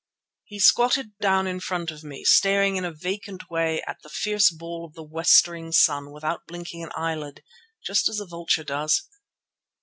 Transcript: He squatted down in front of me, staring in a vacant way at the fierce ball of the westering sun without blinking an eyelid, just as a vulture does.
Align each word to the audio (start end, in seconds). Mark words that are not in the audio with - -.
He 0.45 0.57
squatted 0.57 1.15
down 1.19 1.45
in 1.45 1.59
front 1.59 1.91
of 1.91 2.03
me, 2.03 2.23
staring 2.23 2.75
in 2.75 2.83
a 2.83 2.91
vacant 2.91 3.51
way 3.51 3.83
at 3.85 3.97
the 4.01 4.09
fierce 4.09 4.49
ball 4.49 4.83
of 4.83 4.95
the 4.95 5.03
westering 5.03 5.71
sun 5.71 6.11
without 6.11 6.47
blinking 6.47 6.81
an 6.81 6.91
eyelid, 6.95 7.43
just 7.85 8.09
as 8.09 8.19
a 8.19 8.25
vulture 8.25 8.63
does. 8.63 9.03